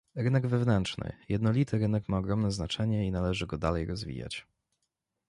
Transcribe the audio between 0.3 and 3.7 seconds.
wewnętrzny, jednolity rynek ma ogromne znaczenie i należy go